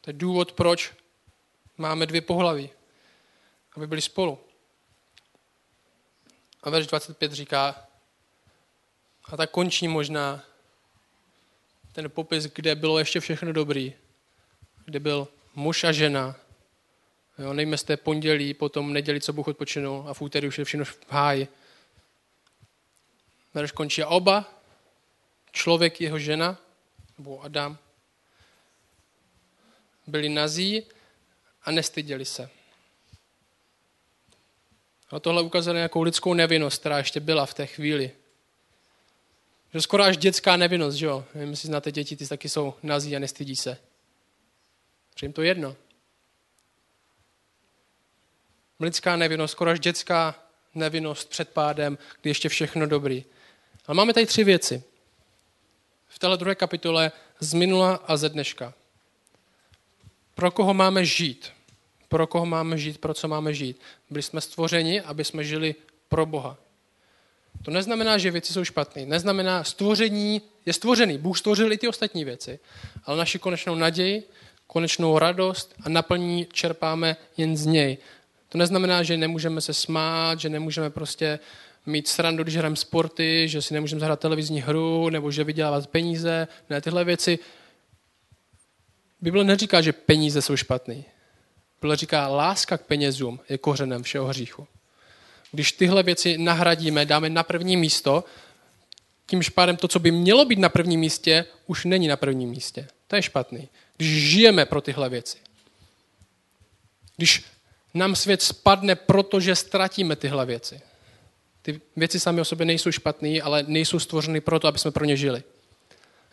[0.00, 0.92] To je důvod, proč
[1.76, 2.70] máme dvě pohlaví,
[3.76, 4.38] aby byli spolu.
[6.62, 7.88] A verš 25 říká,
[9.24, 10.44] a tak končí možná
[11.92, 13.94] ten popis, kde bylo ještě všechno dobrý,
[14.84, 16.36] kde byl muž a žena,
[17.38, 20.64] jo, nejme z té pondělí, potom neděli, co Bůh odpočinul a v úterý už je
[20.64, 21.48] všechno v háji.
[23.58, 24.54] Verš končí a oba,
[25.52, 26.58] člověk jeho žena,
[27.18, 27.78] nebo Adam,
[30.06, 30.86] byli nazí
[31.62, 32.50] a nestyděli se.
[35.10, 38.10] A tohle ukazuje nějakou lidskou nevinnost, která ještě byla v té chvíli.
[39.74, 41.24] Že skoro až dětská nevinnost, že jo?
[41.34, 43.78] Nevím, jestli znáte děti, ty taky jsou nazí a nestydí se.
[45.20, 45.76] Že jim to jedno.
[48.80, 50.34] Lidská nevinnost, skoro až dětská
[50.74, 53.24] nevinnost před pádem, kdy ještě všechno dobrý.
[53.88, 54.82] Ale máme tady tři věci.
[56.08, 58.74] V téhle druhé kapitole z minula a ze dneška.
[60.34, 61.52] Pro koho máme žít?
[62.08, 63.80] pro koho máme žít, pro co máme žít.
[64.10, 65.74] Byli jsme stvořeni, aby jsme žili
[66.08, 66.56] pro Boha.
[67.62, 69.06] To neznamená, že věci jsou špatné.
[69.06, 71.18] Neznamená, stvoření je stvořený.
[71.18, 72.58] Bůh stvořil i ty ostatní věci.
[73.04, 74.22] Ale naši konečnou naději,
[74.66, 77.98] konečnou radost a naplní čerpáme jen z něj.
[78.48, 81.38] To neznamená, že nemůžeme se smát, že nemůžeme prostě
[81.88, 86.48] mít srandu, když hrajeme sporty, že si nemůžeme zahrát televizní hru, nebo že vydělávat peníze.
[86.70, 87.38] Ne, tyhle věci.
[89.20, 91.02] Bible neříká, že peníze jsou špatné.
[91.80, 94.66] Bible říká, láska k penězům je kořenem všeho hříchu.
[95.52, 98.24] Když tyhle věci nahradíme, dáme na první místo,
[99.26, 102.88] tím špádem to, co by mělo být na prvním místě, už není na prvním místě.
[103.06, 103.68] To je špatný.
[103.96, 105.38] Když žijeme pro tyhle věci.
[107.16, 107.44] Když
[107.94, 110.80] nám svět spadne, protože ztratíme tyhle věci.
[111.68, 115.16] Ty věci sami o sobě nejsou špatné, ale nejsou stvořeny proto, aby jsme pro ně
[115.16, 115.42] žili.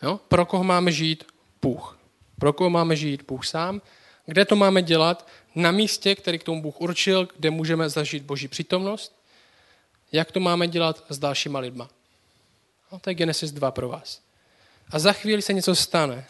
[0.02, 0.20] Jo?
[0.28, 1.24] Pro koho máme žít?
[1.62, 1.98] Bůh.
[2.38, 3.22] Pro koho máme žít?
[3.28, 3.82] Bůh sám.
[4.26, 5.28] Kde to máme dělat?
[5.54, 9.16] Na místě, který k tomu Bůh určil, kde můžeme zažít Boží přítomnost.
[10.12, 11.88] Jak to máme dělat s dalšíma lidma?
[12.92, 14.20] No, to je Genesis 2 pro vás.
[14.90, 16.26] A za chvíli se něco stane,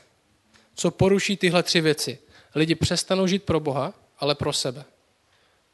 [0.75, 2.19] co poruší tyhle tři věci.
[2.55, 4.85] Lidi přestanou žít pro Boha, ale pro sebe.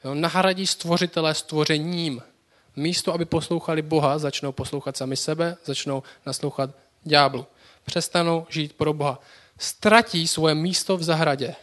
[0.04, 2.22] Jo, nahradí stvořitelé stvořením.
[2.76, 6.70] Místo, aby poslouchali Boha, začnou poslouchat sami sebe, začnou naslouchat
[7.02, 7.46] ďáblu.
[7.84, 9.20] Přestanou žít pro Boha.
[9.58, 11.54] Ztratí svoje místo v zahradě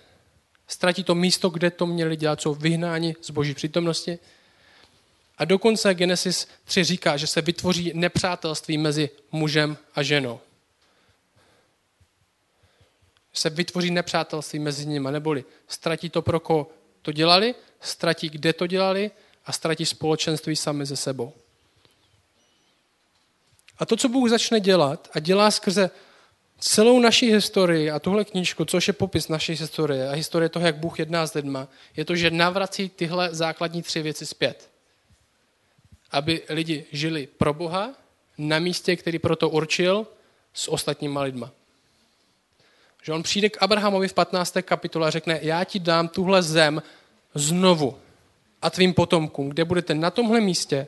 [0.69, 4.19] ztratí to místo, kde to měli dělat, jsou vyhnáni z boží přítomnosti.
[5.37, 10.39] A dokonce Genesis 3 říká, že se vytvoří nepřátelství mezi mužem a ženou.
[13.33, 16.69] Se vytvoří nepřátelství mezi nimi, neboli ztratí to, pro koho
[17.01, 19.11] to dělali, ztratí, kde to dělali
[19.45, 21.33] a ztratí společenství sami ze sebou.
[23.79, 25.91] A to, co Bůh začne dělat a dělá skrze
[26.59, 30.75] celou naší historii a tuhle knížku, což je popis naší historie a historie toho, jak
[30.75, 34.69] Bůh jedná s lidma, je to, že navrací tyhle základní tři věci zpět.
[36.11, 37.93] Aby lidi žili pro Boha
[38.37, 40.07] na místě, který proto určil
[40.53, 41.51] s ostatníma lidma.
[43.03, 44.57] Že on přijde k Abrahamovi v 15.
[44.61, 46.83] kapitole a řekne, já ti dám tuhle zem
[47.35, 47.97] znovu
[48.61, 50.87] a tvým potomkům, kde budete na tomhle místě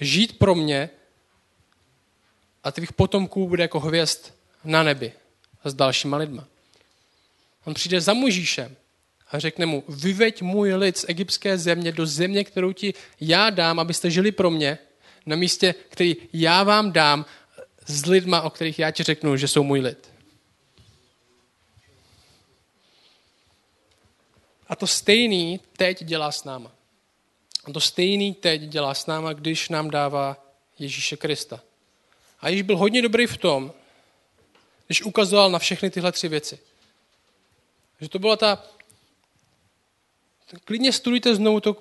[0.00, 0.90] žít pro mě
[2.64, 4.34] a tvých potomků bude jako hvězd
[4.64, 5.12] na nebi.
[5.64, 6.46] s dalšíma lidma.
[7.64, 8.76] On přijde za Možíšem
[9.30, 13.78] a řekne mu, vyveď můj lid z egyptské země do země, kterou ti já dám,
[13.78, 14.78] abyste žili pro mě,
[15.26, 17.26] na místě, který já vám dám
[17.86, 20.10] s lidma, o kterých já ti řeknu, že jsou můj lid.
[24.68, 26.72] A to stejný teď dělá s náma.
[27.64, 30.46] A to stejný teď dělá s náma, když nám dává
[30.78, 31.60] Ježíše Krista.
[32.40, 33.72] A Ježíš byl hodně dobrý v tom,
[34.86, 36.58] když ukazoval na všechny tyhle tři věci.
[38.00, 38.64] Že to byla ta...
[40.64, 41.76] Klidně studujte znovu to,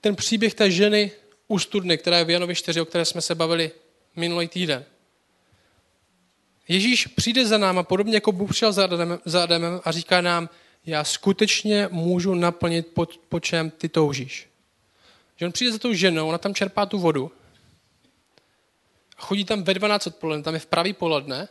[0.00, 1.10] ten příběh té ženy
[1.48, 3.70] u studny, která je v Janovi 4, o které jsme se bavili
[4.16, 4.84] minulý týden.
[6.68, 10.48] Ježíš přijde za náma, podobně jako Bůh přijel za Adamem, za Adamem a říká nám,
[10.86, 14.49] já skutečně můžu naplnit, po, po čem ty toužíš.
[15.40, 17.32] Že on přijde za tou ženou, ona tam čerpá tu vodu
[19.18, 21.48] a chodí tam ve 12 odpoledne, tam je v pravý poledne,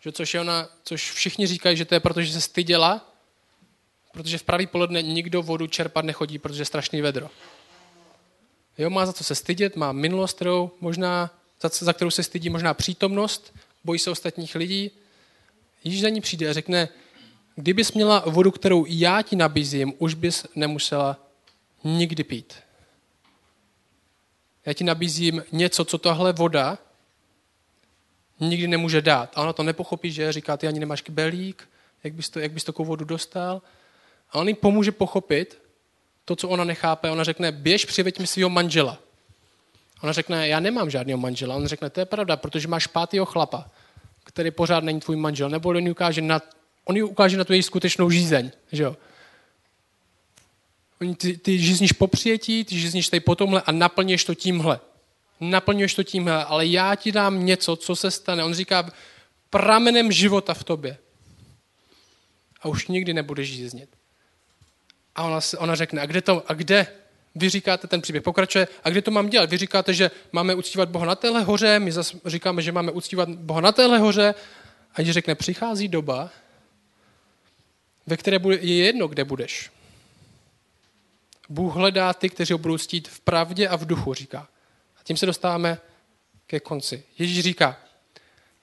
[0.00, 3.12] že což, je ona, což všichni říkají, že to je proto, že se styděla,
[4.12, 7.30] protože v pravý poledne nikdo vodu čerpat nechodí, protože je strašný vedro.
[8.78, 12.50] Jo, má za co se stydět, má minulost, kterou možná, za, za kterou se stydí
[12.50, 13.54] možná přítomnost,
[13.84, 14.90] bojí se ostatních lidí.
[15.84, 16.88] Ježíš za ní přijde a řekne,
[17.56, 21.25] kdybys měla vodu, kterou já ti nabízím, už bys nemusela
[21.86, 22.54] nikdy pít.
[24.66, 26.78] Já ti nabízím něco, co tahle voda
[28.40, 29.32] nikdy nemůže dát.
[29.34, 31.68] A ona to nepochopí, že říká, ty ani nemáš kbelík,
[32.04, 33.62] jak bys, to, jak bys takovou vodu dostal.
[34.30, 35.62] A on jí pomůže pochopit
[36.24, 37.10] to, co ona nechápe.
[37.10, 38.98] Ona řekne, běž, přiveď mi svého manžela.
[40.02, 41.56] Ona řekne, já nemám žádného manžela.
[41.56, 43.70] On řekne, to je pravda, protože máš pátého chlapa,
[44.24, 45.50] který pořád není tvůj manžel.
[45.50, 46.40] Nebo on ji ukáže na,
[46.84, 48.50] on ji ukáže na tu její skutečnou žízeň.
[48.72, 48.96] Že jo?
[51.16, 54.80] Ty, ty žizníš po přijetí, ty žizníš tady po tomhle a naplněš to tímhle.
[55.40, 58.44] Naplňuješ to tímhle, ale já ti dám něco, co se stane.
[58.44, 58.90] On říká,
[59.50, 60.98] pramenem života v tobě.
[62.60, 63.88] A už nikdy nebudeš žíznit.
[65.14, 66.86] A ona, ona řekne, a kde, to, a kde
[67.34, 69.50] vy říkáte, ten příběh pokračuje, a kde to mám dělat?
[69.50, 73.28] Vy říkáte, že máme uctívat Boha na téhle hoře, my zase říkáme, že máme uctívat
[73.28, 74.34] Boha na téhle hoře.
[74.94, 76.30] A když řekne, přichází doba,
[78.06, 79.70] ve které bude, je jedno, kde budeš.
[81.48, 84.48] Bůh hledá ty, kteří ho budou ctít v pravdě a v duchu, říká.
[85.00, 85.78] A tím se dostáváme
[86.46, 87.02] ke konci.
[87.18, 87.80] Ježíš říká,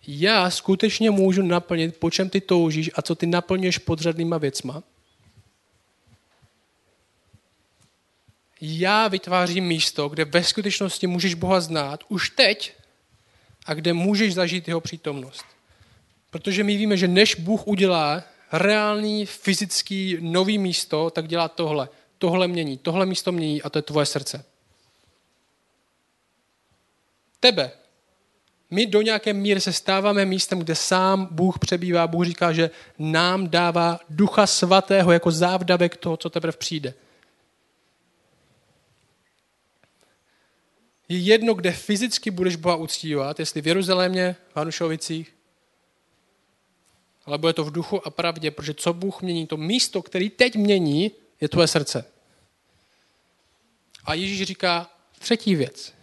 [0.08, 4.84] já skutečně můžu naplnit, po čem ty toužíš a co ty naplňuješ podřadnýma věcma.
[8.62, 12.74] Já vytvářím místo, kde ve skutečnosti můžeš Boha znát už teď
[13.66, 15.46] a kde můžeš zažít jeho přítomnost.
[16.30, 21.90] Protože my víme, že než Bůh udělá reálný, fyzický, nový místo, tak dělá tohle–
[22.24, 24.46] tohle mění, tohle místo mění a to je tvoje srdce.
[27.40, 27.72] Tebe.
[28.72, 32.08] My do nějaké míry se stáváme místem, kde sám Bůh přebývá.
[32.08, 32.70] Bůh říká, že
[33.00, 36.94] nám dává ducha svatého jako závdavek toho, co teprve přijde.
[41.10, 45.36] Je jedno, kde fyzicky budeš Boha uctívat, jestli v Jeruzalémě, v Hanušovicích,
[47.26, 50.56] ale bude to v duchu a pravdě, protože co Bůh mění, to místo, který teď
[50.56, 51.12] mění,
[51.42, 52.13] je tvoje srdce.
[54.06, 54.90] A Ježíš říká
[55.20, 55.94] třetí věc.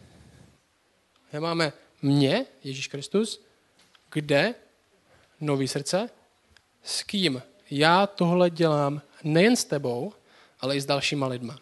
[1.32, 1.72] My máme
[2.02, 3.44] mě, Ježíš Kristus,
[4.12, 4.54] kde
[5.40, 6.10] nový srdce,
[6.82, 10.12] s kým já tohle dělám nejen s tebou,
[10.60, 11.58] ale i s dalšíma lidma.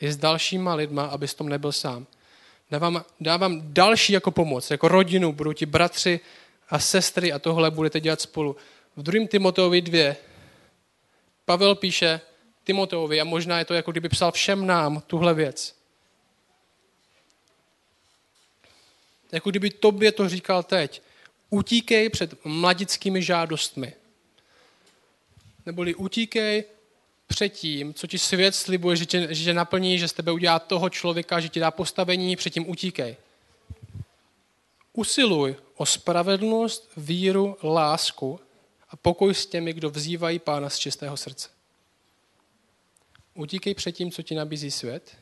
[0.00, 2.06] I s dalšíma lidma, abys tom nebyl sám.
[2.70, 6.20] Dávám, dávám další jako pomoc, jako rodinu, budou ti bratři
[6.68, 8.56] a sestry a tohle budete dělat spolu.
[8.96, 9.26] V 2.
[9.28, 10.14] Timoteovi 2
[11.44, 12.20] Pavel píše
[12.64, 15.75] Timoteovi a možná je to jako kdyby psal všem nám tuhle věc.
[19.32, 21.02] Jako kdyby tobě to říkal teď.
[21.50, 23.92] Utíkej před mladickými žádostmi.
[25.66, 26.64] Neboli utíkej
[27.26, 30.58] před tím, co ti svět slibuje, že tě, že tě naplní, že z tebe udělá
[30.58, 33.16] toho člověka, že ti dá postavení, předtím utíkej.
[34.92, 38.40] Usiluj o spravedlnost, víru, lásku
[38.88, 41.48] a pokoj s těmi, kdo vzývají pána z čistého srdce.
[43.34, 45.16] Utíkej před tím, co ti nabízí svět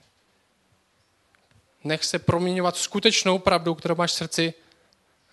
[1.85, 4.55] Nech se proměňovat skutečnou pravdou, kterou máš v srdci,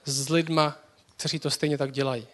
[0.05, 0.77] s lidma,
[1.17, 2.27] kteří to stejně tak dělají.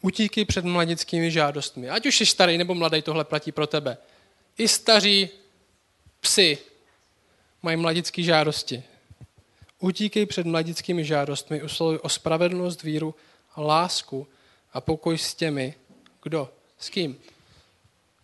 [0.00, 1.90] Utíky před mladickými žádostmi.
[1.90, 3.98] Ať už jsi starý nebo mladý, tohle platí pro tebe.
[4.58, 5.28] I staří
[6.20, 6.58] psy
[7.62, 8.82] mají mladické žádosti.
[9.78, 13.14] Utíkej před mladickými žádostmi, usiluj o spravedlnost, víru,
[13.56, 14.28] lásku
[14.72, 15.74] a pokoj s těmi,
[16.22, 16.52] kdo?
[16.78, 17.20] S kým?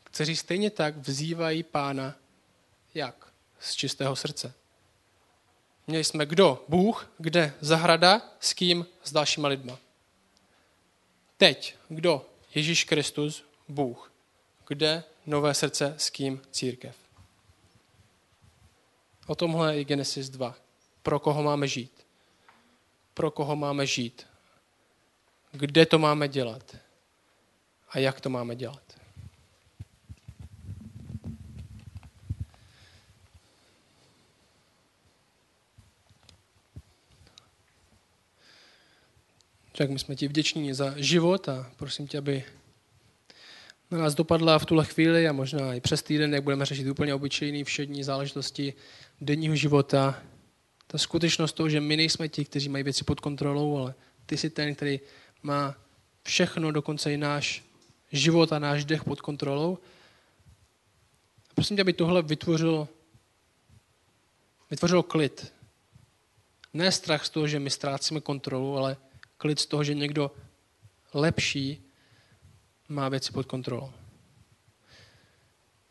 [0.05, 2.15] Kteří stejně tak vzývají pána
[2.95, 3.27] jak?
[3.61, 4.55] Z čistého srdce.
[5.87, 6.65] Měli jsme kdo?
[6.69, 7.55] Bůh, kde?
[7.61, 8.87] Zahrada, s kým?
[9.03, 9.79] S dalšíma lidma.
[11.37, 12.27] Teď, kdo?
[12.55, 14.13] Ježíš Kristus, Bůh.
[14.69, 16.97] Kde nové srdce, s kým církev.
[19.27, 20.55] O tomhle je Genesis 2.
[21.03, 22.07] Pro koho máme žít?
[23.15, 24.27] Pro koho máme žít?
[25.53, 26.77] Kde to máme dělat?
[27.89, 28.86] A jak to máme dělat?
[39.77, 42.45] Tak my jsme ti vděční za život a prosím tě, aby
[43.91, 47.15] na nás dopadla v tuhle chvíli a možná i přes týden, jak budeme řešit úplně
[47.15, 48.75] obyčejný všední záležitosti
[49.21, 50.23] denního života.
[50.87, 53.95] Ta skutečnost toho, že my nejsme ti, kteří mají věci pod kontrolou, ale
[54.27, 55.01] ty jsi ten, který
[55.43, 55.75] má
[56.23, 57.65] všechno, dokonce i náš
[58.13, 59.79] život a náš dech pod kontrolou.
[61.51, 62.89] A prosím tě, aby tohle vytvořilo,
[64.71, 65.53] vytvořilo klid.
[66.75, 68.97] Ne strach z toho, že my ztrácíme kontrolu, ale
[69.39, 70.31] klid z toho, že někdo
[71.15, 71.83] lepší
[72.89, 73.93] má věci pod kontrolou.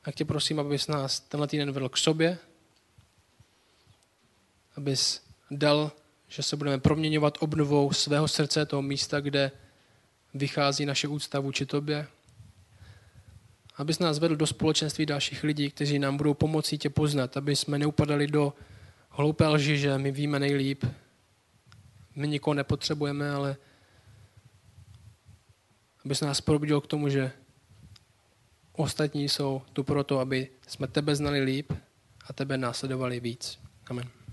[0.01, 2.37] Tak tě prosím, abys nás tenhle týden vedl k sobě,
[4.77, 5.21] abys
[5.51, 5.91] dal,
[6.27, 9.51] že se budeme proměňovat obnovou svého srdce, toho místa, kde
[10.33, 12.07] vychází naše úcta vůči tobě.
[13.75, 17.79] Abys nás vedl do společenství dalších lidí, kteří nám budou pomoci tě poznat, aby jsme
[17.79, 18.53] neupadali do
[19.09, 20.85] hloupé lži, že my víme nejlíp,
[22.15, 23.57] my nikoho nepotřebujeme, ale
[26.05, 27.31] abys nás probudil k tomu, že
[28.73, 31.73] ostatní jsou tu proto, aby jsme tebe znali líp
[32.25, 33.59] a tebe následovali víc.
[33.89, 34.24] Amen.